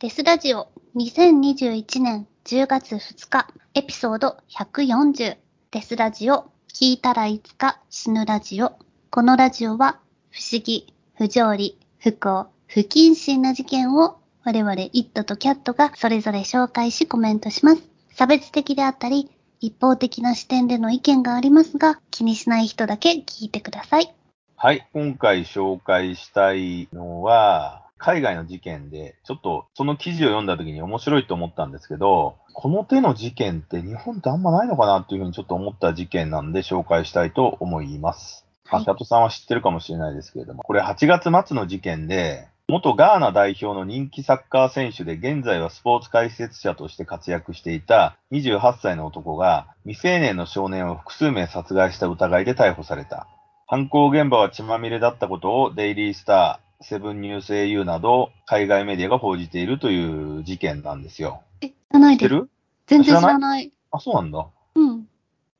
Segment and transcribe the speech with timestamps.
[0.00, 5.36] デスラジオ2021年10月2日エピソード140
[5.72, 8.78] デスラジオ聞いたらいつか死ぬラジオ
[9.10, 10.00] このラジオは
[10.30, 17.82] 不思議、不条理、不幸、不謹慎な事件を我々イットとキャットがそれぞれ紹介しコメントします。
[18.14, 19.30] 差別的であったり
[19.60, 24.14] 一方的な視点での意見がありますが気にしない人だけ聞いてください。
[24.56, 38.46] はい、今回紹介したいのは、海外の事件で、ちょっとその記事を読んだ時に面白いと思ったんですけど、この手の事件って日本ってあんまないのかなっていうふうにちょっと思った事件なんで紹介したいと思います。
[38.66, 53.26] はいさんは知ってるかもしれないですけれども、これ8月末の事件で、元ガーナ代表の人気サッカー選手で現在はスポーツ解説者として活躍していた28歳の男が未成年の少年を複数名殺害した疑いで逮捕された。
[53.66, 61.42] 犯行現場は血まみれだったことをデイリースター、セブンニュース au など海外メディアが報じているという事件なんですよ。
[61.60, 62.28] え、知らないです。
[62.30, 62.50] 知ってる？
[62.86, 63.72] 全然知らない？
[63.90, 64.46] あ、そうなんだ。
[64.74, 65.04] うん。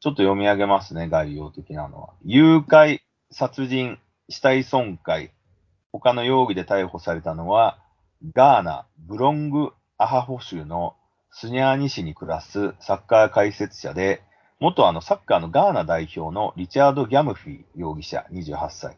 [0.01, 2.11] ちょっと読み上げますね、概要的なのは。
[2.25, 3.99] 誘拐、殺人、
[4.31, 5.31] 死体損壊、
[5.93, 7.79] 他の容疑で逮捕されたのは、
[8.35, 10.95] ガーナ、ブロング・アハホ州の
[11.31, 14.23] スニャーニ市に暮らすサッカー解説者で、
[14.59, 18.97] 元あのサッカーのガーナ代表のリチャード・ギャムフィー容疑者28歳。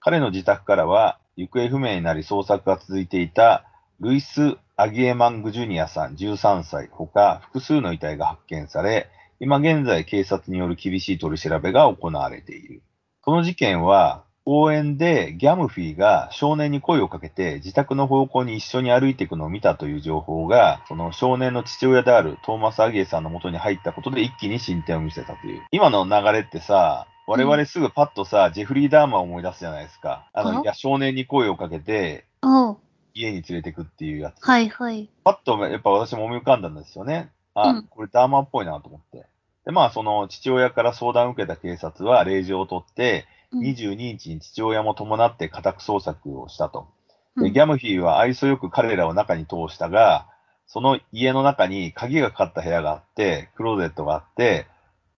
[0.00, 3.64] 彼の自宅からは、行方不明になり捜索が続いていた
[4.00, 9.08] ルイス・アギエマング・ジュニアさん13歳ほか複数の遺体が発見され、
[9.40, 12.82] 今現在警察による厳しい取り調べが行われている。
[13.22, 25.62] この事件は、公園でギャムフィーが少年に声をかけて自宅の方向に一緒に歩いていくのを見たという情報が、その少年の父親であるトーマス・アギエさんの元に入ったことで一気に進展を見せたという。
[25.70, 30.30] 今の流れってさ、我々すぐパッとさ、ジェフリー・ダーマーを思い出すじゃないですか。
[30.32, 32.78] ああの、いや少年に声をかけておう。
[33.12, 34.42] 家に連れてくっていうやつ。
[34.42, 35.10] はいはい。
[35.24, 37.30] パッとやっぱ私も思い浮かんだんですよね。
[37.52, 39.26] あ、うんこれダーマーっぽいなと思って。
[39.66, 46.88] で、まあその父親から相談を受けた警察は令状を取って、うん22日に父親も伴って家宅捜索をしたと。
[47.36, 50.28] で、うんギャムフィーは愛想よく彼らを中に通したが、
[50.66, 54.66] その家の中に鍵がかかった部屋があって、クローゼットがあって、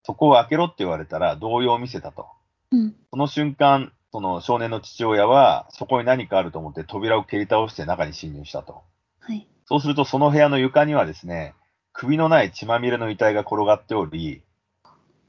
[0.02, 2.26] そこを開けろって言われたら動揺を見せたと。
[2.72, 2.94] うん。
[3.10, 8.82] その瞬間、その少年の父親は、そこに何かあると思って扉を蹴り倒して中に侵入したと。
[9.20, 9.46] はい。
[9.66, 11.54] そうすると、その部屋の床にはですね、
[11.92, 14.42] 首のない血まみれの遺体が転がっており、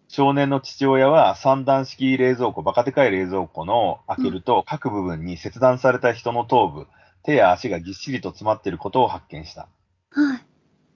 [0.08, 6.88] 少年の父親は三段式冷蔵庫、バカでかい冷蔵庫の開けると、各部分に切断された人の頭部、
[7.24, 9.68] 手や足がぎっしりと詰まっていることを発見した。
[10.12, 10.46] はい。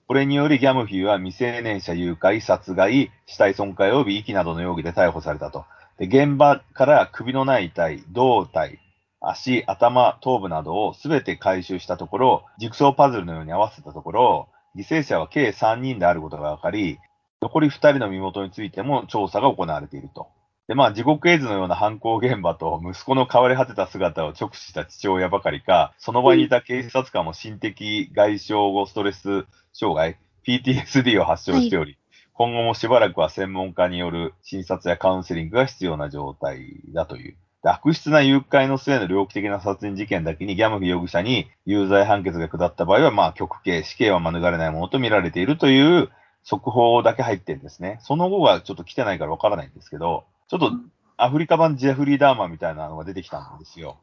[0.08, 5.66] これによりギャムフィーは未成年者誘拐、殺害、死体損壊及び遺棄などの容疑で逮捕されたと。
[5.98, 8.78] で現場から首のない遺体、胴体、
[9.20, 17.00] 足、頭、頭部などをすべて回収したところ、ジグソーパズルのように合わせたところ、犠牲者は計3人であることが分かり、
[17.42, 20.28] 残り2人の身元についても調査が行われていると。
[20.68, 30.18] で、まあ、地獄絵図のような犯行現場と息子の変わり果てた姿を直視した父親ばかりか、その場にいた警察官も心的外傷後ストレス障害、
[30.48, 31.98] PTSD を発症しており、
[32.34, 37.38] 今後もしばらくは専門家による診察やカウンセリングが必要な状態だという。
[37.64, 46.10] で悪質な誘拐の末の猟奇的な殺人事件だけにギャムフィ容疑者に有罪判決が下った場合は、まあ、極刑、死刑は免れないものと見られているという
[46.44, 48.00] 速報だけ入ってるんですね。
[48.02, 50.72] その後がちょっと来てないからわからないんですけど、ちょっと
[51.18, 53.98] アフリカ版ジェフリー・ダーマンみたいなのが出てきたんですよ。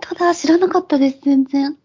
[0.00, 1.76] ただ知らなかったです、全然。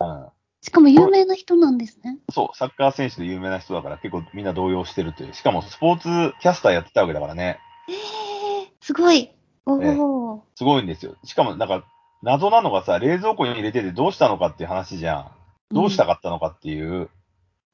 [0.00, 0.26] うん。
[0.62, 2.18] しかも有名な人なんですね。
[2.30, 5.34] そう、サッカー選手で有名な人だから結構みんな動揺してるという。
[5.34, 7.58] しかもスポーツキャスターやってたわけだからね。
[7.88, 7.92] え
[8.62, 9.30] えすごい。
[9.66, 11.16] おええお、すごいんですよ。
[11.24, 11.84] しかもなんか
[12.22, 15.30] 謎なのがさ、冷蔵庫に入れててどうしたのかっていう話じゃん。
[15.74, 17.10] どうしたかったのかっていう。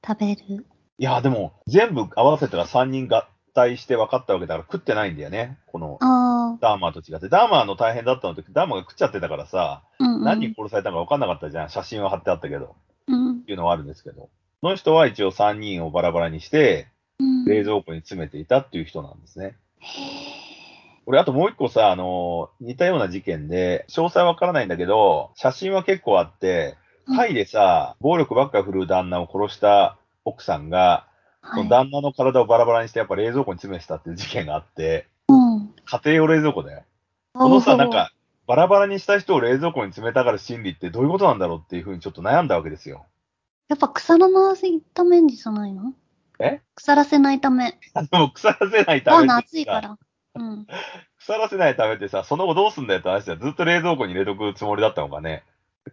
[0.07, 0.67] 食べる。
[0.99, 5.59] いや、でも全部合わせたら3人合体して分かったわけだから食ってないんだよね。
[5.67, 5.99] この。
[6.61, 7.29] ダーマーと違って。
[7.29, 10.25] ダーマーの大変だったのってダーマーが食っちゃってたからさ、うん、うん。
[10.25, 11.71] 何人殺されたのか分かんなかったじゃん。
[11.71, 12.75] 写真は貼ってあったけど。
[13.07, 13.45] うんっ。
[13.45, 14.29] ていうのはあるんですけど。
[14.61, 16.89] この人は一応3人をバラバラにして、
[17.19, 17.45] うん。
[17.45, 19.57] 冷蔵庫に詰めていたっていう人なんですね。
[21.07, 26.85] 俺、あともう一個さ、あの、似たような事件で、詳細わからないんだけど、写真は結構あって、うん
[27.17, 31.14] タイでさ、暴力ばっか振るう旦那を殺した奥さんが、そ
[31.45, 31.65] はい。
[31.65, 35.75] の旦那の体をバラバラにして、やっぱ冷蔵庫に詰めてたっていう事件があって、うん。
[35.85, 36.83] 家庭用冷蔵庫だよ。
[37.35, 38.13] このさ、なんか、
[38.47, 43.07] バラバラにした人を冷蔵庫に詰めたがる心理ってどういうことなんだろうっていうふうにちょっと悩んだわけですよ。
[43.69, 45.95] やっぱ腐らないためじゃないの？
[46.39, 46.61] え？
[46.75, 47.73] 腐らせないため。
[48.11, 49.99] でも腐らせないたバーナめってさ暑いから。
[50.35, 50.67] うん。
[51.19, 55.45] 腐らせないためってさ、その後どうすんだよって話じゃずっと冷蔵庫に入れとくつもりだったのかね。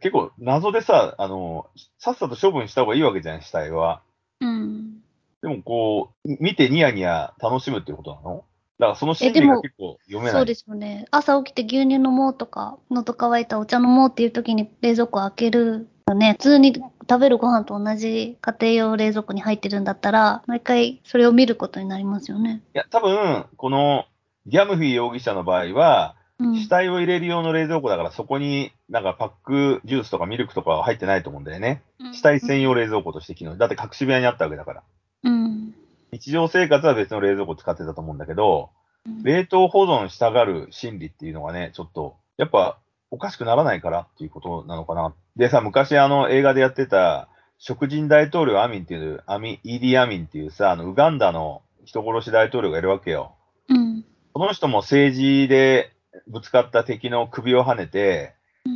[0.01, 1.67] 結構謎でさ、あの、
[1.97, 4.01] さっさと処分した方がいいわけじゃん、死体は。
[4.41, 5.01] うん。
[5.41, 8.45] でもこう、見てニヤニヤ楽しむっていうことなの？
[8.79, 10.31] だからその心理が結構読めない。
[10.33, 11.05] そうですよね。
[11.11, 16.33] 朝起きて牛乳飲もうとか、喉乾いたお茶飲もうっていう時に冷蔵庫開けるよね。
[16.33, 22.63] 普通に食べるご飯と同じ家庭用冷蔵庫に入ってるんだったら、毎回それを見ることになりますよね。
[22.73, 24.05] いや、多分、この
[24.47, 26.55] ギャムフィー容疑者の場合は、うん。
[26.55, 31.83] 死体を入れる用の冷蔵庫だから、そこになんかパックジュースとかミルクとかは入ってないと思うんだよね。
[32.13, 33.57] 死体専用冷蔵庫として機能。
[33.57, 34.83] だって隠し部屋にあったわけだから。
[35.23, 35.73] うん。
[36.11, 42.77] 日常生活は別の冷蔵庫使ってたと思うんだけど、うん冷凍保存したがる心理っていうのがね、ちょっと、やっぱ
[43.09, 45.13] おかしくならないからっていうことなのかな。
[45.35, 47.27] でさ、昔あの映画でやってた、
[47.57, 53.33] 食人大統領アミンっていう、アミ、イーディアミンっていうさ、あの、ウガンダの人殺し大統領がいるわけよ。
[53.69, 54.05] うん。
[54.33, 55.91] この人も政治で
[56.27, 58.33] ぶつかった敵の首を跳ねて、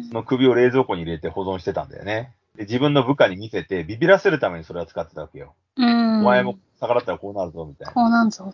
[0.09, 2.33] その首を冷蔵庫に入れて保存してたんだよね。
[2.56, 5.56] で、自分の部下に見せて、ビビらせるためにそれは使ってたわけよ。
[5.78, 6.22] うん。
[6.22, 7.94] お前も逆らったらこうなるぞ、みたいな。
[7.94, 8.54] こうなんぞ。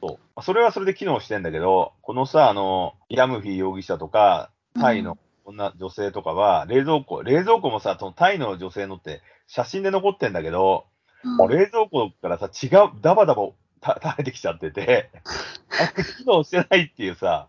[0.00, 0.18] そう。
[0.34, 4.50] まあそれはそれで機能してんだけど、このさ、あの、ヤムフィ容疑者とか、
[4.80, 10.94] タイの女、女性とかは、冷蔵庫、冷蔵庫もさ、そのタイの女性のって写真で残ってんだけど、うん
[11.36, 13.48] もう冷蔵庫からさ、違う、ダバダバ
[13.80, 15.10] た垂れてきちゃってて、
[15.70, 17.48] あ機能してないっていうさ、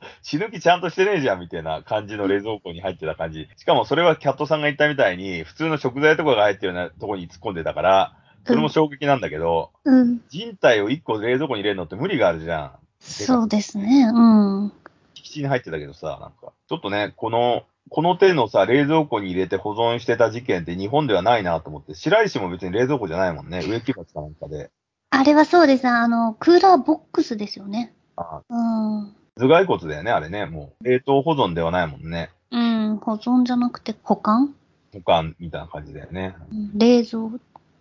[0.22, 3.48] 死ぬ気ちゃんとしてねえじゃんみたいな感じの冷蔵庫に入ってた感じ。
[3.56, 8.16] しかもそれはキャットさんが言ったみたいに、普通の食材とかが入ってるようなとこに突っ込んでたから、
[8.46, 10.20] それも衝撃なんだけど、うん。
[10.28, 12.72] 人体を1個冷蔵庫に入れるのって無理があるじゃん。
[13.00, 14.10] そうですね。
[14.12, 14.20] う
[14.66, 14.72] ん。
[15.14, 23.62] 敷地に入ってたけどさ、なんか、ちょっとね、この、この手のさ、冷蔵庫に入れて保存してた事件って日本ではないなと思って、白石も別に冷蔵庫じゃないもんね。
[23.64, 24.70] 植木鉢かなんかで。
[25.10, 25.86] あれはそうです。
[25.86, 27.94] あの、クーラーボックスですよね。
[28.16, 29.14] あうん。
[29.38, 30.46] 頭蓋骨だよね、あれね。
[30.46, 32.30] もう、冷凍保存ではないもんね。
[32.50, 32.96] うん。
[32.98, 34.54] 保存じゃなくて保管、
[34.92, 36.36] 保管みたいな感じだよね。
[36.50, 37.28] うん、冷蔵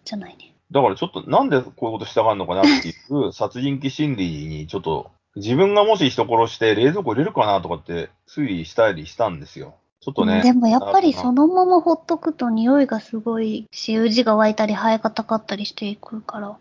[0.05, 0.53] じゃないね。
[0.71, 9.75] だからちょっと、なんでこういうことしたがるのかなっていう、 殺人鬼心理にちょっと、自分がもし人殺して冷蔵庫入れるかなとかって推理したりしたんですよ。
[10.01, 10.41] ちょっとね。
[10.41, 16.57] でもやっぱりあそのままほっとくと匂いがすごいし、うじが湧いたり生えがたかったりしていくから、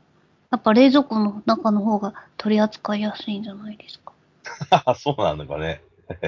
[0.51, 4.10] やっぱ冷蔵庫の中の方が取り扱いやすいんじゃないですか？
[4.71, 5.83] あ そうなのかね。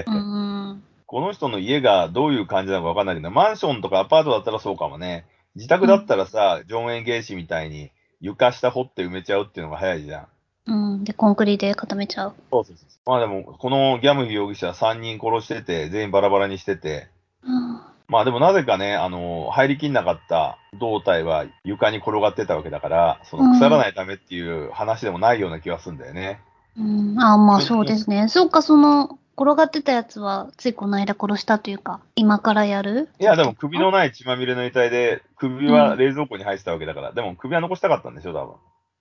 [0.07, 0.83] うん。
[1.05, 5.25] この人の家がどういう感じなのかわかんないけど、マンションとかアパートだったらそうかもね。
[5.55, 10.27] 自宅だったらさ、ジョン・エンゲイシみたいに床下掘って埋めちゃうっていうのが早いじゃん。
[10.65, 11.03] うん。
[11.03, 12.35] で、コンクリで固めちゃう。
[12.51, 12.87] そうそうそう。
[13.05, 17.09] まあでも、このギャムヒ容疑者3人殺してて、全員バラバラにしてて、
[17.43, 17.81] うん。
[18.07, 26.41] まあでもなぜかね、あの、入りきんなかった胴体は床に転がってたわけだから、その腐らないためっていう話でもないような気がするんだよね。
[26.77, 28.27] うん、あまあそうですね。
[28.29, 33.09] そうか、その、転がってたやつは、ついこの間殺したというか、今からやる？
[33.19, 38.55] いや、でも首のない血まみれの遺体で、首は冷蔵庫に入ってたわけだから、でも首は残したかったんでしょ、多分。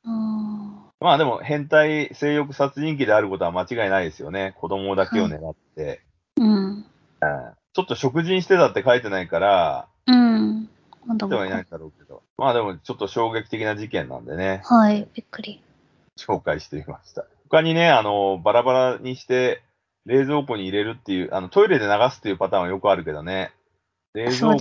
[0.04, 0.82] うん。
[1.00, 4.54] まあでも、変態性欲殺人鬼であることは間違いないですよね。
[4.58, 6.00] 子供だけを狙って。
[6.36, 6.84] うん。
[7.74, 10.68] ちょっと食人してたって書いてないから、うん。
[11.06, 12.22] なんだではいないんだろうけど。
[12.38, 15.62] まあでも、ちょっと衝撃的な事件なんでね、はい、びっくり。
[16.18, 17.26] 紹介してみました。
[17.52, 19.62] 他にね、あの、バラバラにして、
[20.06, 23.52] 冷蔵庫に入れるっていう、あの、トイレで流すっていうパターンはよくあるけどね。
[24.14, 24.58] 冷蔵庫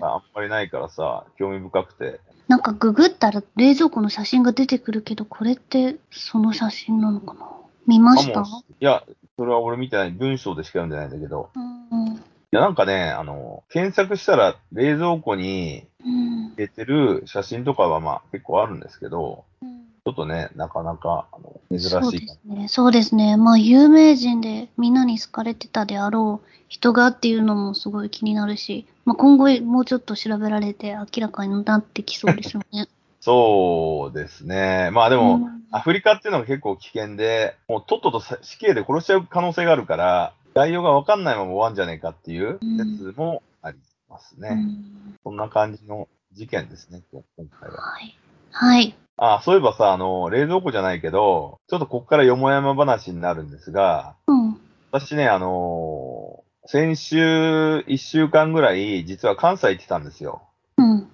[0.00, 2.20] があんまりないからさ、興味深くて。
[2.46, 7.50] なんかググったら冷蔵庫の写真が出てくるけど、これってその写真なのかな？
[7.86, 8.42] 見ました？
[8.42, 8.44] い
[8.80, 9.02] や、
[9.38, 10.10] それは俺見てない。
[10.10, 11.48] 文章でしか読んでないんだけど。
[11.54, 11.58] う
[11.96, 12.08] ん。
[12.16, 12.18] い
[12.50, 16.54] や、なんかね、あの、検索したら冷蔵庫にうん。
[16.54, 22.68] 出てる写真とかはまあ結構あるんですけど、うんちょっとね、なかなかあの珍そうしいかですね。
[22.68, 23.36] そうですね。
[23.36, 32.88] まあ、有名人でみんなに好かれてたであろう人がっていうのもすごい気になるし、まあ、今後もうちょっと調べられて明らかになってきそうですよね。
[33.20, 34.90] そうですね。
[34.92, 44.50] まあでも、うんアフリカっていうのが結構危険で、もうとっととさ死刑で殺しちゃう可能性があるから、概要がわかんないまま終わんじゃねえかっていう説もありますね。
[44.50, 47.22] うんそんな感じの事件ですね、今
[47.60, 47.76] 回は。
[47.80, 48.16] はい。
[48.52, 48.94] はい。
[49.18, 54.60] あ、そういえばさ、あの、冷蔵庫じゃないけど、ちょっとこっからよもやま話になるんですが、うん。
[54.92, 60.42] 私ね、あの先週1週間ぐらい、実は関西行ってたんですよ。
[60.76, 61.08] うん。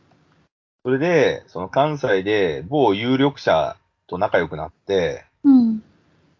[0.85, 3.77] それで、その関西で某有力者
[4.09, 5.83] と仲良くなって、うん。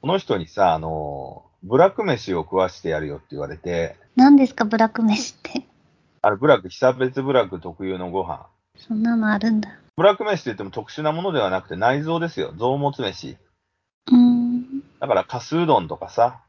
[0.01, 5.63] この人にさ、あのブラック飯を食わしてやるよって言われて、何ですか、ブラック飯って？
[6.23, 8.47] あれ、ブラック、久別ブラック特有のご飯。
[8.77, 9.79] そんなのあるんだ。
[9.97, 12.55] ブラック飯って言っても特殊なものではなくて内臓ですよ。
[12.57, 13.37] 臓物飯。
[14.11, 14.81] うん。
[15.01, 16.41] だから、カスうどんとかさ、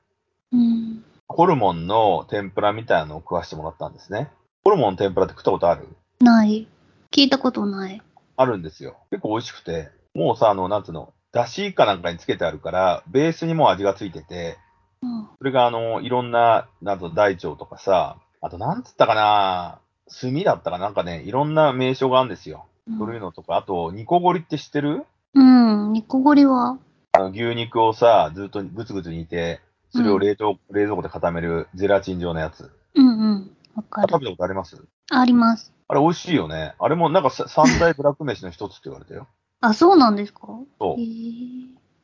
[0.52, 1.04] うん。
[1.28, 4.32] ホルモンの天ぷらみたいなのを食わしてもらったんですね。
[4.64, 5.88] ホルモンの天ぷらって食ったことある？
[6.22, 6.68] ない。
[7.12, 8.02] 聞いたことない。
[8.38, 8.98] あるんですよ。
[9.12, 14.58] 結構美味しくて、もうさ、あの、なんつうの、だしかなんかにつけてあるから、ベースにもう味がついてて、
[15.02, 15.28] うん。
[15.38, 20.90] それがあの、いろんな、なんと大腸とかさ、あとなんつったかな、炭だったかな？
[20.90, 22.66] んかね、いろんな名称があるんですよ。
[22.98, 25.06] そういうのとか、あと、ニコゴリって知ってる？
[25.34, 25.94] うん。
[25.94, 26.78] ニコゴリは、
[27.14, 32.72] あの牛肉をさ、ずっとぐつぐつ煮て、それを冷凍、冷蔵庫で固めるゼラチン状のやつ。
[32.96, 33.56] うんうん。
[33.76, 34.84] わか食べたことあります？
[35.12, 35.72] あります。
[35.88, 36.74] あれ美味しいよね。
[36.80, 39.28] あれもなんかさ三大ブラック飯の一つって言われたよ。
[39.62, 40.42] あ、そうなんですか？
[40.80, 41.08] そうへえ。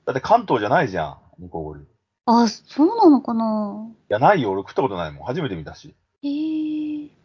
[0.05, 1.81] だって関東じゃないじゃん、ニコゴリ。
[1.81, 1.85] い
[2.25, 3.87] あ、そうなのかな？
[4.07, 4.51] や、ないよ。
[4.51, 5.25] 俺食ったことないもん。
[5.25, 5.95] 初めて見たし。
[6.21, 6.78] へえ。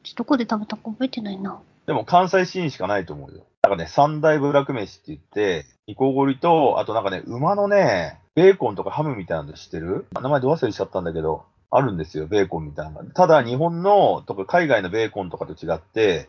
[0.04, 1.60] ちょっとどこで食べたか覚えてないな。
[1.86, 3.46] でも関西シーンしかないと思うよ。
[3.62, 10.06] なんかね、三大ブラック飯って言って、ニコゴリと、あとなんかね、馬のね、ベーコンとかハムみたいなの知ってる？
[10.12, 13.02] 名前ど忘れしちゃったんだけど、あるんですよ、ベーコンみたいな。
[13.14, 16.28] ただ、日本のとか海外のベーコンとかと違って、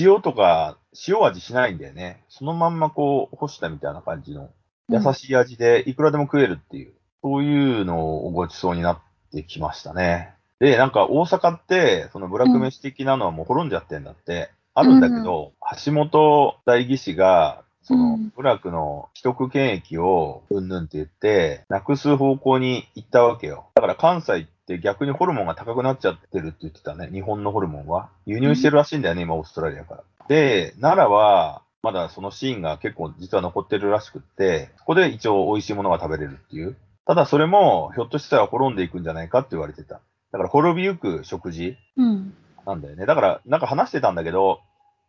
[0.00, 2.24] 塩とか、塩味しないんだよね。
[2.28, 4.50] そのまんまこう、干したみたいな感じの、
[4.88, 8.98] 優しい味でいくらでも食えるっていう、そういうのをごちそうになっ
[9.30, 10.34] てきましたね。
[10.60, 14.50] で、なんか大阪って、そのブラック飯的なのはもう滅んじゃってんだって。
[14.74, 15.52] あるんだけど、
[15.84, 23.66] 橋本代議士が、そのうん、ブラックの既得権益をうんぬんって言って、なくす方向に行ったわけよ。
[23.74, 27.08] だから関西って逆にホルモンが高くなっちゃってるって言ってたね。
[27.12, 28.08] 日本のホルモンは。
[28.26, 30.02] 輸入してるらしいんだよね、今オーストラリアから。
[30.28, 36.76] で、奈良は、まだそのシーンが結構実は残ってるらしくって、そこで一応美味しいものが食べれるっていう。
[37.06, 40.00] ただそれも、ひょっとしたら滅んでいくんじゃないかって言われてた。
[40.34, 42.34] だから滅びゆく食事うん。
[42.66, 43.06] なんだよね。
[43.06, 44.62] だから、なんか話してたんだけど、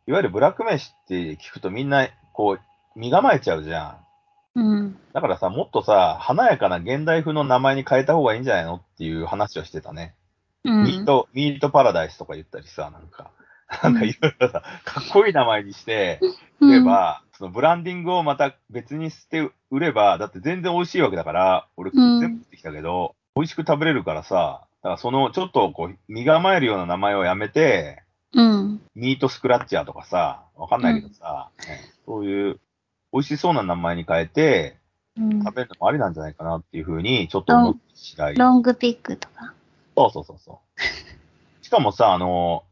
[0.05, 3.97] いわゆるブラック飯って聞くとみんな、こう、身構えちゃうじゃ
[4.55, 4.59] ん。
[4.59, 4.99] うん。
[5.13, 10.13] だからさ、もっとさ、華やかな現代風の名前に変えた方がいいんじゃないのっていう話をしてたね。
[10.63, 10.83] うん。
[10.83, 13.31] ミート、ミートパラダイスとか言ったりさ、なんか、
[13.81, 16.19] なんかいろいろさ、かっこいい名前にして、
[16.59, 28.03] うん、例えば、そのブランディングをまた別にして売れば、だって全然美味しいわけだから、俺うん全部食ってきたけど、美味しく食べれるからさ、だからそのちょっとこう、身構えるような名前をやめて、
[28.35, 28.81] うん。
[28.93, 32.59] ミートスクラッチャーとかさ、わかんないけどさ、ねそういう
[33.11, 34.77] 美味しそうな名前に変えて
[35.17, 38.35] うん食べるのもありなんじゃないかなっていうふうにちょっと思って次第。
[38.35, 39.55] ロングピックとか。
[39.97, 40.59] そうそうそうそ
[41.61, 41.65] う。
[41.65, 42.63] しかもさ、あの、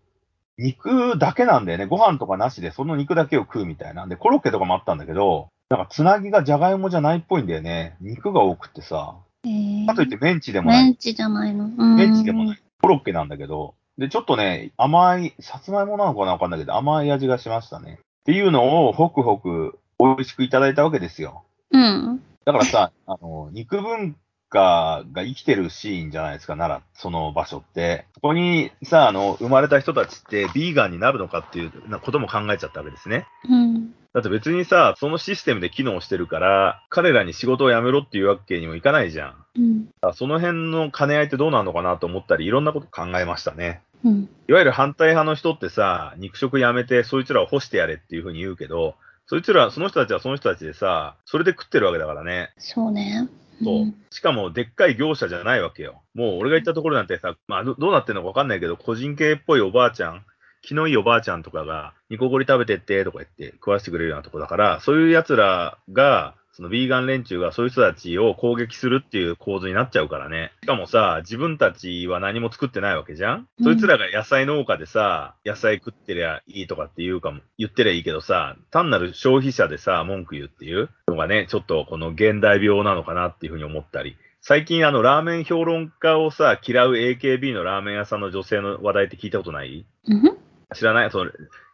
[0.59, 1.87] 肉だけなんだよね。
[1.87, 4.05] ご飯とかなしでその肉だけを食うみたいな。
[4.05, 7.97] で、コロッケとかもあったんだけど、なんかつなぎがじゃがいもじゃないっぽいんだよね。
[8.01, 9.15] 肉が多くってさ。
[9.45, 10.83] えー、かといってメンチでもない。
[10.85, 11.65] メンチじゃないの。
[11.65, 12.61] うん、メンチでもない。
[12.81, 17.99] コロッケなんだけど、で、ちょっとね、甘い、さつまいもなのかなわかんないけど、甘い味がしましたね。
[18.01, 21.43] っていうのを、ホクホク、美味しくいただいたわけですよ。
[21.71, 22.23] うん。
[22.45, 24.15] だからさ、あの、肉文
[24.53, 28.05] 化が生きてるシーンじゃないですか、奈良、その場所って。
[28.13, 33.25] そこにさ、あの、生まれた人たちって、ビーガンになるのかっていうなことも考えちゃったわけですね。
[33.49, 33.95] うん。
[34.13, 39.35] だって別にさ、そのシステムで機能してるから、彼らに仕事を辞めろっていうわけにもいかないじゃん。
[39.57, 40.13] うん。
[40.13, 43.81] その辺の兼ね合いってどうなのかなと思ったり、いろんなこと考えましたね。
[44.05, 44.29] うん。
[44.47, 48.95] いわゆる反対派の人ってさ、肉食やめて、そいつらを干してやれっていうふうに言うけど、
[49.25, 52.51] そいつら、その人たちはその人たちでさ、それで食ってるわけだからね。
[52.57, 53.27] そうね。
[53.61, 53.95] そううん。
[54.09, 56.03] しかも、でっかい業者じゃないわけよ。
[56.13, 60.25] もう、俺が行ったところなんてさ、まあ、どどうなってんのかわかんないけど、個人系っぽいおばあちゃん、
[60.61, 70.51] 気のいいおばあちゃんとかが、ニコゴリ食べてって、とか言って食わせてくれるようなとこだから、そういう奴らが、そのビーガン連中がそういう人たちを攻撃するっていう構図になっちゃうからね。
[70.61, 80.89] しかもさ、自分たちは何も作ってないわけじゃん、うんそいつらが野菜農家でさ、野菜食ってりゃいいとかって言うかも、言ってりゃいいけどさ、単なる消費者でさ、文句言うっていう？
[81.07, 84.15] のがね、ちょっとこの現代病なのかなっていうふうに思ったり。
[84.41, 89.85] 最近あの、ラーメン評論家をさ、嫌う AKB のラーメン屋さんの女性の話題って聞いたことない？
[90.07, 90.37] うん？
[90.75, 91.09] 知らない？
[91.11, 91.31] その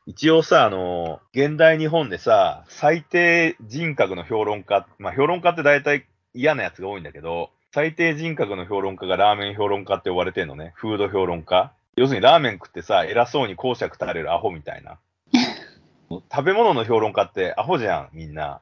[0.09, 10.73] 一応さ、あの、現代日本でさ、最低人格の評論家、まあ評論家って大体嫌なやつが多いんだけど、最低人格の評論家がラーメン評論家って呼ばれてんのね。
[10.73, 11.71] フード評論家。
[11.95, 14.97] 要するにラーメン食ってさ、偉そうに公爵垂れるアホみたいな。
[16.09, 18.61] 食べ物の評論家ってアホじゃん、みんな。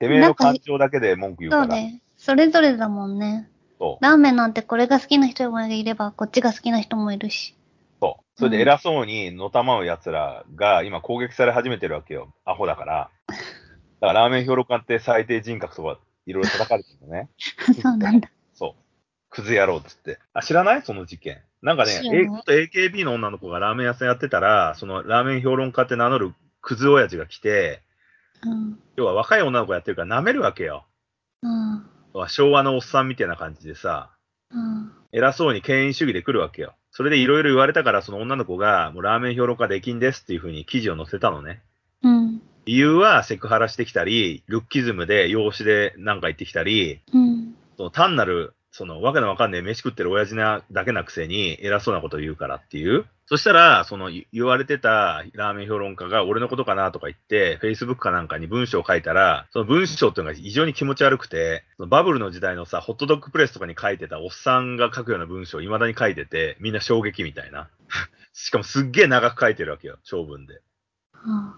[0.00, 1.62] てめえの感情だけで文句言うから。
[1.62, 2.02] そうね。
[2.16, 3.48] それぞれだもんね。
[4.00, 7.54] ラーメンなんてこれが好きな人もいれば、こっちが好きな人もいるし。
[8.00, 8.24] そう。
[8.38, 12.32] それで偉そうにのたまう奴らが今攻撃され始めてるわけよ。
[12.44, 13.10] アホだから。
[13.26, 17.28] だからラーメン評論家って最低人格とかいろいろ叩かれてるのね。
[17.82, 18.30] そうなんだ。
[18.54, 18.82] そう。
[19.30, 20.18] クズ野郎っつって。
[20.32, 20.82] あ、知らない？
[20.82, 21.42] その事件。
[21.60, 27.82] なんかね元 AKB の女の子がラーメン屋さんやってたら、そのラーメン評論家って名乗るクズ親父が来て、
[28.44, 28.78] うん。
[28.96, 30.86] 要は若い女の子やってるから舐めるわけよ。
[31.42, 31.84] うん。
[32.28, 34.10] 昭和のおっさんみたいな感じでさ、
[34.50, 34.92] うん。
[35.12, 36.74] 偉そうに権威主義で来るわけよ。
[36.98, 41.62] それでいろいろ言われたから、その女の子が、もうラーメン評論家できんですっていうふうに記事を載せたのね。
[42.02, 42.42] うん。
[42.64, 47.54] 理由はセクハラしてきたり、ルッキズムで養子でなんか言ってきたり、うん。
[47.76, 53.06] その単なる、そのわけのわかんない飯食ってる親父なだけなくせに偉そうなことを言うからっていう。
[53.28, 67.68] そしたら、その言言われてたラーメン評論家が俺のことかなとか言って、Facebook かなんかに文章を書いたら、その文章っていうのが非常に気持ち悪くて、そのバブルの時代のさ、ホットドッグプレスとかに書いてたおっさんが書くような文章を未だに書いてて、みんな衝撃みたいな。
[68.32, 70.62] しかもすっげえ長く書いてるわけよ、長文で。
[71.12, 71.54] は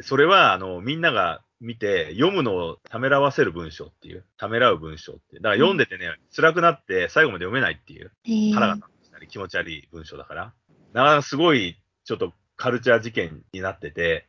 [0.00, 4.26] それは、あの、みんなが見て、読むのをためらわせる文章っていう。
[4.36, 5.36] ためらう文章って。
[5.36, 8.12] だから読んでてね、辛くなって最後まで読めないっていう。
[8.52, 10.52] 腹が立ったり気持ち悪い文章だから。
[10.96, 14.26] なかなかすごい、ちょっとカルチャー事件になってて、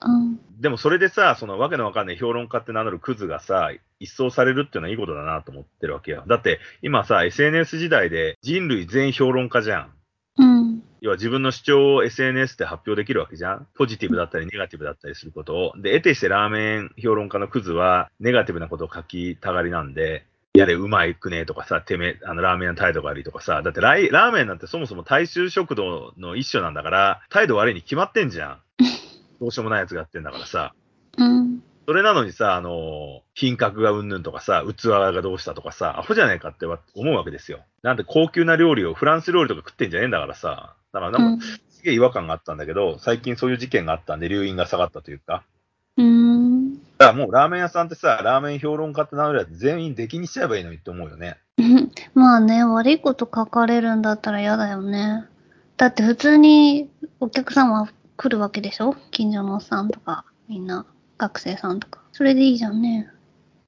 [0.00, 0.40] うん。
[0.58, 6.24] でもそれでさ、そのわけのわかんない評論家って名乗るクズがさ、一掃されるっていうのはいいことだなと思ってるわけよ。
[6.26, 9.92] だって今さ、SNS 時代で人類全評論家じゃん。
[10.38, 10.82] うん。
[11.02, 15.72] 要は自分の主張を SNS で発表できるわけじゃんポジティブだったりネガティブだったりすることを。
[15.76, 28.60] で、得てしてラーメン評論家のクズはネガティブなことを書きたがりなんで、やれ、うまいくねとかさ、てめえ、あの、ラーメンの態度が悪いとかさ、だってライラーメンなんてそもそも大衆食堂の一種なんだから、態度悪いに決まってんじゃん。
[29.40, 30.74] どうしようもないやつがやってんだからさ。
[31.18, 31.62] うん。
[31.86, 37.64] それなのにさ、あの、品格がうんぬんとかさ、器がどうしたとかさ、アホじゃないかって思うわけですよ。
[37.82, 40.74] なんで高級な料理をフランス料理とか食ってんじゃねえんだからさ。
[40.92, 45.44] だからなんか、すげえ違和感があったんだけど、最近そういう事件があったんで、留飲が下がったというか。
[45.96, 46.39] うん。
[47.00, 51.38] だからもうラーメン屋さんってさ、ラーメン評論家って名乗るやつ全員出禁にしちゃえばいいのにって思うよね。
[51.56, 55.24] う んまあね、悪いこと書かれるんだったら嫌だよね。
[55.78, 57.88] だって普通にお客さんは
[58.18, 58.94] 来るわけでしょ？
[59.12, 60.84] 近所のおっさんとか、みんな、
[61.16, 62.00] 学生さんとか。
[62.12, 63.08] それでいいじゃんね。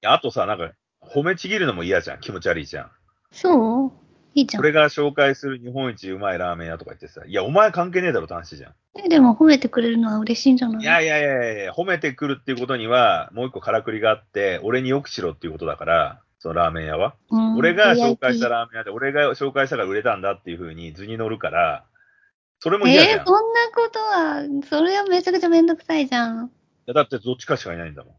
[0.04, 2.20] あとさ、なんか、褒めちぎるのも嫌じゃん。
[2.20, 2.90] 気持ち悪いじゃん。
[3.30, 3.92] そう？
[4.34, 4.62] いいじゃん。
[4.62, 8.74] 俺が紹介する日本一うまいラーメン屋とか言ってさ、いや、お前関係ねえだろって話じゃん。
[9.04, 10.82] えでも褒めてくれるのは嬉しいんじゃない？
[10.82, 17.14] いやいやいやいや、褒めてくるっていうことには、もう一個からくりがあって、俺によくしろっていうことだから、そのラーメン屋は。
[17.30, 21.84] うん俺が紹介したラーメン屋で、俺が紹介したから売れたんだっていうふうに図に乗るから、
[22.60, 23.18] それも嫌じゃん。
[23.18, 23.40] えー、そんな
[23.74, 26.46] ことは、それはめちゃくちゃめんどくさいじゃん。
[26.46, 26.50] い
[26.86, 28.12] やだってどっちかしかいないんだも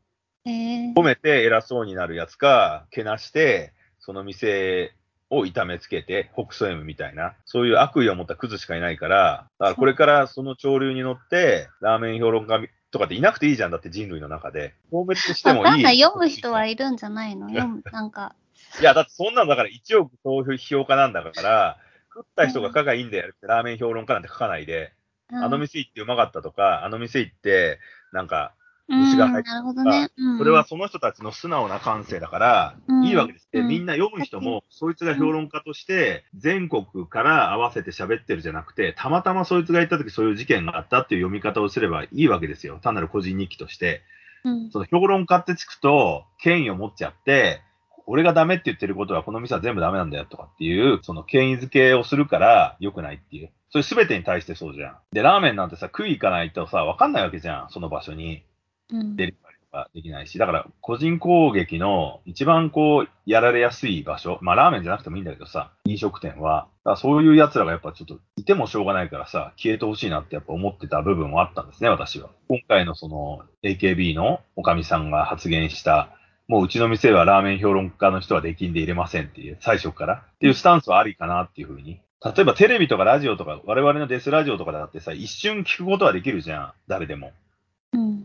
[0.45, 0.49] ん。
[0.49, 4.93] えー、褒めて偉そうになるやつか、けなして、その店
[5.35, 14.73] を痛めつけて、北総 M みたいな、そういう悪意を持ったクズしかいないから、だからこれからその潮流に乗って、ラーメン評論家とかっていなくていいじゃんだって人類の中で。
[14.91, 15.63] 消滅してもいい。
[15.63, 15.99] わかんない。
[15.99, 17.49] 読む人はいるんじゃないの？
[17.49, 18.35] 読む、なんか。
[18.79, 21.77] いや、だってそんなんだから1億投票家なんだから、
[22.13, 24.93] 食った人が書がいいんだよってラーメン評論家なんて書かないで、
[25.31, 27.79] あの店行ってうまかったとか、あの店行って、
[28.11, 28.53] なんか、
[28.95, 30.09] 虫が入ってるほどね。
[30.17, 33.49] うんそれはその人たちの素直な感性だから、うんいいわけです。
[33.51, 42.79] で、うんみんな読む人も、そいつが評論家として、全国から合わせて喋ってるじゃなくて、たまたまそいつが言った時そういう事件があったっていう読み方をすればいいわけですよ。
[42.81, 44.01] 単なる個人日記として。
[44.45, 47.61] うんその評論家ってつくと、権威を持っちゃって、
[48.05, 53.51] 俺がダメって言ってることはこの店は全部ダメなんだよとかっていう、その権威づけをするから良くないっていう。
[53.69, 54.97] それ全てに対してそうじゃん。
[55.13, 57.69] で、ラーメンなんてさ、食い行かないとさ、わかんないわけじゃん。
[57.69, 58.43] その場所に。
[58.89, 66.67] デリバリーとかできないし、だから個人攻撃の一番こう、やられやすい場所、まあラーメンじゃなくてもいいんだけどさ、飲食店は、
[66.97, 72.29] そういう奴らがやっぱちょっといてもしょうがないからさ、消えてほしいなってやっぱ思ってた部分はあったんですね、私は。
[72.49, 76.09] 今回のその AKB のおかみさんが発言した、
[76.47, 80.13] もううちの店はラーメン評論家の人は出禁で入れませんっていう、最初から。
[80.35, 82.01] っていうスタンスはありかなっていうふうに。
[82.23, 87.31] 例えばテレビとかラジオとか、我々のデスラジオとかだってさ、一瞬聞くことはできるじゃん、誰でも。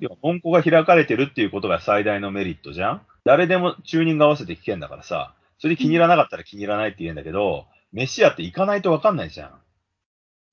[0.01, 9.51] うん要は文庫が開かれてるっていうことが最大のメリットじゃん誰でもチューニング合わせて聞けんだからさ、それで気に入らなかったら気に入らないって言うんだけど、飯屋って行かないとわかんないじゃん。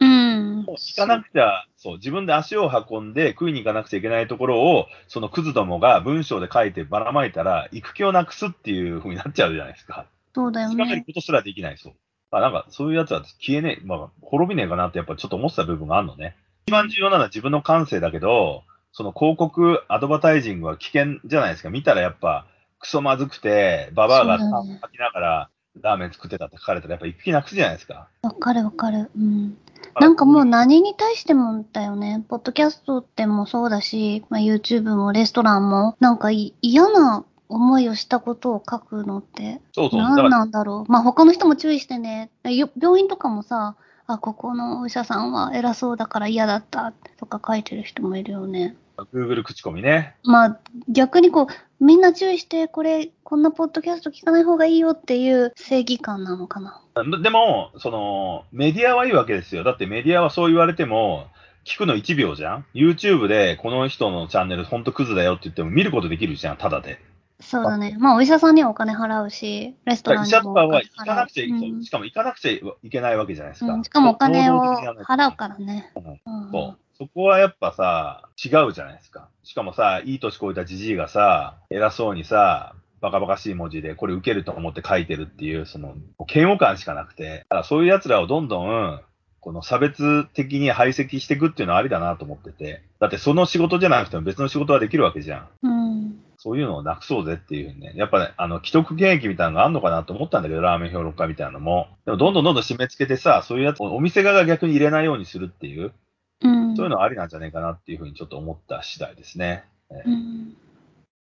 [0.02, 0.66] うん。
[0.66, 10.08] 行かなくちゃ、そう、自分で足を運んで食いに行かなくちゃいけないところを、そのクズどもが文章で書いてばらまいたら、行く気をなくすっていう風になっちゃうじゃないですか。
[10.34, 11.06] そうだよ仕掛けるね。
[11.06, 11.94] ことすらできない、そう。
[12.32, 16.36] あなんか、そういうやつは消えねえ、まあ、滅びねえかなってやっぱちょっと思ってた部分があるのね。
[16.68, 18.64] 一番重要なのは自分の感性だけど、
[18.96, 21.70] その広告、アドバタイジングは危険じゃないですか。
[21.70, 22.48] 見たらやっぱ、
[22.80, 25.50] クソまずくて、ババアが吐きながら
[25.82, 28.08] ラーメン作ってたって書かれたらやっぱ行く気なくすじゃないですか。
[28.22, 29.12] わかるわかる。
[29.18, 29.58] うん。
[30.00, 32.24] なんかもう何に対してもだよね。
[32.30, 40.00] ポッドキャストってもそうだし、まあ、YouTube もレストランも、なんかい嫌な思いをしたことを書くのって、そうそう。
[40.00, 40.90] だ何なんだろう。
[40.92, 42.32] まあ他の人も注意してね。
[42.46, 43.76] よ病院とかもさ、
[44.08, 48.78] あ、ここのお医者さんは偉そうだから嫌だったとか書いてる人もいるよね。
[49.14, 50.16] Google 口コミね。
[50.24, 56.82] まあ逆にこう、みんな注意して、これ、こんなポッドキャスト聞かない方がいいよっていう正義感なのかな。
[57.22, 59.64] でも、その、メディアはいいわけですよ。
[59.64, 61.28] だってメディアはそう言われても、
[61.66, 67.00] 聞くの1秒じゃん ?YouTube でこの人のチャンネルほんとクズだよって言っても見ることできるじゃん、ただで。
[67.42, 67.98] そうだね。
[68.00, 73.74] まあ、お医者さんにはお金払うし、レストランにもおとかは行金かなくちゃい、うんしかも行かなくちゃいけないわけじゃないですか。
[73.74, 74.62] うんしかもお金を
[75.04, 75.92] 払うからね。
[75.96, 76.85] うんうんそう。
[76.98, 79.28] そこはやっぱさ、違うじゃないですか。
[79.44, 85.96] しかもさ、いい年こいたじじいがさ、偉そうにさ、バカバカしい文字でこれ受けると思って書いてるっていう、その、
[86.34, 89.02] 嫌悪感しかなくて、だからそういう奴らをどんどん、
[89.42, 92.82] この差別的に排斥していくっていうのはありだなと思ってて。
[93.00, 95.68] だってその仕事じゃなくても別の仕事はできるわけじゃん。
[95.68, 96.20] うん。
[96.38, 97.94] そういうのをなくそうぜっていうね。
[97.96, 101.90] やっぱね、あの、既得権益みたいなのがあんのかなと思ったんだけど、ラーメン評論家みたいなのも。
[102.06, 105.94] でもどんどんどんどん締め付けてさ、そういうやつをお店側が逆に入れないようにするっていう。
[106.42, 106.76] うん。
[106.76, 109.64] そういうのはありなんじゃないかなっていうふうにちょっと思った次第ですね。
[109.90, 110.56] うん。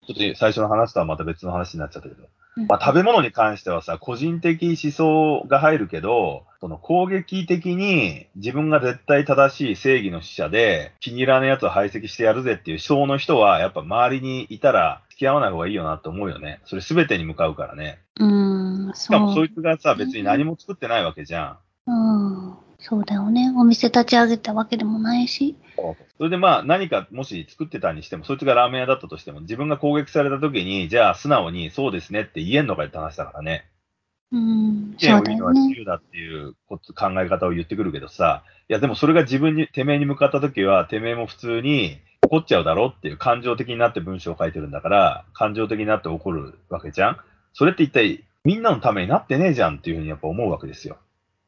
[0.08, 2.24] ちょっと最初の話とはまた別の話になっちゃったけど。
[2.58, 16.62] うんまあ、食べ物に関してはさ、個人的思想が入るけど、その攻撃的に自分が絶対正しい正義の使者で気に入らないやつを排斥してやるぜっていう思想の人はやっぱ周りにいたら付き合わない方がいいよなと思うよね。
[16.66, 18.00] それ全てに向かうからね。
[18.20, 18.94] うん。
[18.96, 21.92] しかもそいつがさ、別に何も作ってないわけじゃん。
[21.92, 22.58] うん。
[22.88, 23.52] そうだよね。
[23.58, 25.56] お店立ち上げたわけでもないし。
[26.18, 33.66] それでまあ何かもし作ってたにしても、そいつがラーメン屋だったとしても、自分が攻撃された時に、じゃあ素直にそうですねって言えんのかって話だからね。
[34.32, 34.96] うん。
[35.00, 35.74] そうだよね。
[35.76, 36.86] 由だっていう考
[37.20, 47.18] え方を言ってくるけどさ、いやでもそれが自分に、てめえに向かった時は、てめえも普通に怒っちゃうだろっていう感情的になって文章を書いてるんだから、感情的になって怒るわけじゃん
[47.54, 50.98] それって一体みんなのためになってねえじゃんっていうふうにやっぱ思うわけですよ。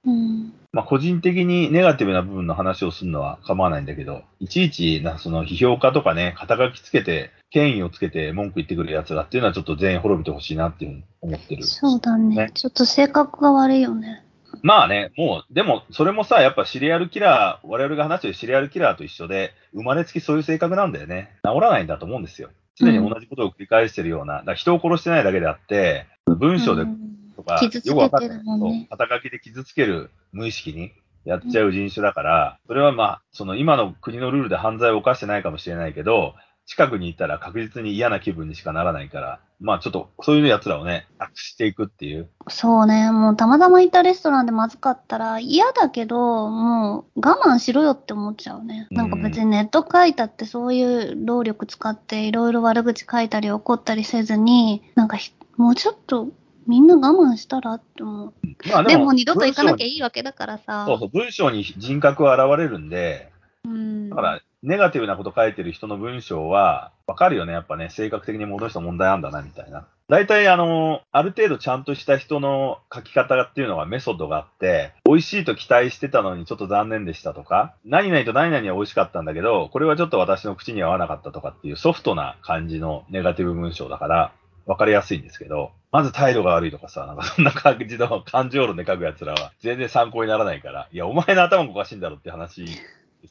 [0.07, 0.53] うん。
[0.71, 11.63] まあ個人的にネガティブな部分の話をするのは構わないんだけど、いちいちなその批評家とかね、肩書きつけて、権威をつけて文句言ってくる奴らっていうのはちょっと全員滅びてほしいなっていうふうに思ってる。
[11.63, 12.51] そうだねね。
[12.53, 14.23] ちょっと性格が悪いよね。
[14.63, 21.31] まあね、もう、でも、それもさ、やっぱシリアルキラー、我々が話してるシリアルキラーと一緒で、生まれつきそういう性格なんだよね。
[21.43, 22.49] 治らないんだと思うんですよ。
[22.75, 27.06] 常に同じことを繰り返してるような、だ人を殺してないだけであって、文章でうん
[27.37, 28.87] とか、傷つけよくわかんないてるもんね。
[28.89, 30.91] そう肩書きで傷つける無意識に
[31.23, 36.33] やっちゃう人種だから、それはまあ、その今の国のルールで犯罪を犯してないかもしれないけど、
[36.65, 42.29] 近くにいたら確実に嫌な気分にしかならないから、まあちょっとそういう奴らをね、なくしていくっていう。
[42.49, 43.09] そうね。
[43.11, 48.87] もうたまたま行ったレストランでまずかったら嫌だけど、もう我慢しろよって思っちゃうね。
[48.91, 56.27] なんか別にネット書いたってそういう労力使っていろいろ悪口書いたり怒ったりせずに、なんかひもうちょっと
[56.67, 58.33] みんな我慢したらって思う。
[58.69, 60.85] まあでも二度と行かなきゃいいいわけだからさ。
[60.87, 63.31] そうそう、文章に人格は現れるんで、
[63.65, 64.09] うん。
[64.09, 69.87] だから、ネガティブなこと書いてる人の文章は、わかるよね、やっぱね、性格的に戻した問題あんだな、みたいな。
[70.09, 84.31] 大体、あの、ある程度ちゃんとした人の書き方っていうのはメソッドがあって、美味しいと期待してたのにちょっと残念でしたとか、何々と何々は美味しかったんだけど、これはちょっと私の口には合わなかったとかっていうソフトな感じのネガティブ文章だから、
[84.67, 92.77] わかりやすいんですけど、まず態度が悪いとかさ、なんかそんな感じの感情論で書く奴らは全然参考にならないから、いや、お前の頭がおかしいんだろって話し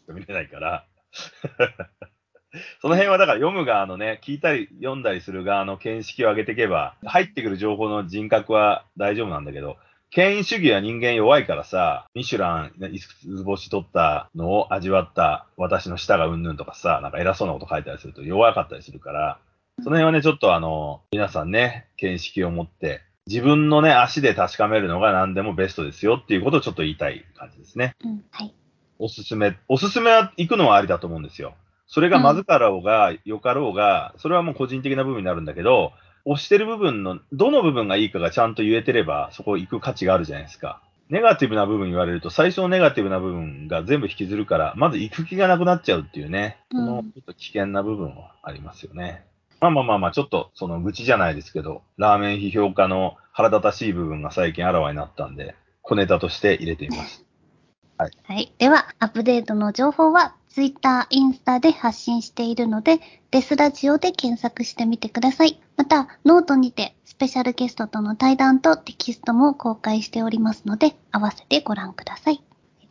[0.07, 0.87] か見れないから、
[2.81, 9.77] その辺はだから読む側のね、聞いたり読んだりする側の見識を上げていけば、入ってくる情報の人格は大丈夫なんだけど、
[10.11, 12.99] 権威主義は人間弱いからさ、ミシュラン5
[13.39, 19.39] つ星取ったのを味わった私の舌がうんぬんとかさ、なんか偉そうなこと書いたりすると弱かったりするから、
[19.83, 27.95] その辺はね、ちょっとあの、皆さんね、見識を持って、自分のね、足で確かめるのが何でもベストですよっていうことをちょっと言いたい感じですね。
[28.05, 28.25] うん。
[28.31, 28.55] はい。
[28.99, 31.55] おすすめ、おすすめは行くのはありだと思うんですよ。
[31.89, 35.93] それがまずかろうが、良かろうが、それはもう個人的な部分になるんだけど、
[36.25, 40.81] 押してる部分の、どの部分がいいかがちゃんと言えてれば、そこ行く価値があるじゃないですか。
[41.09, 49.25] ネガティブな部分言われると、最初のネガティブな部分が全部引きずるから、まず行く気がなくなっちゃうっていうね、うんちょっと危険な部分はありますよね。
[49.61, 57.25] まあまあまあまあ、ちょっとその愚痴じゃないですけど、ラーメン批評家の腹立たしい部分が最近あらわになったんで、小ネタとして入れてみます。
[57.97, 58.53] はい。
[58.59, 65.61] では、アップデートの情報は、ツイッター、インスタで発信しているので、デスラジオで検索してみてください。
[65.77, 72.43] また、ノートにて、スペシャルゲストとの対談とテキストも公開しておりますので、合わせてご覧ください。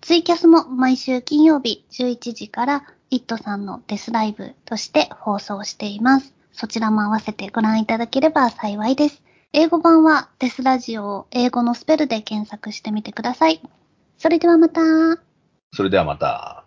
[0.01, 6.34] ツイキャスも毎週金曜日11時から、イットさんのデスライブとして放送しています。
[6.57, 9.21] そちらも合わせてご覧いただければ幸いです。
[9.51, 13.61] 英語版はデスラジオを英語のスペルで検索してみてください。
[14.17, 14.81] それではまた。
[15.73, 16.63] それではまた。